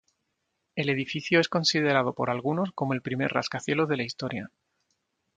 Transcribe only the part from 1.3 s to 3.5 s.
es considerado por algunos como el primer